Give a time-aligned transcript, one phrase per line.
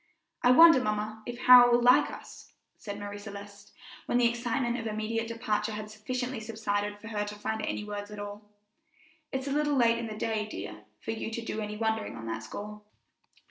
[0.41, 3.71] "I wonder, mamma, if Harold will like us?" said Marie Celeste,
[4.07, 8.09] when the excitement of immediate departure had sufficiently subsided for her to find any words
[8.09, 8.41] at all.
[9.31, 12.25] "It's a little late in the day, dear, for you to do any wondering on
[12.25, 12.81] that score."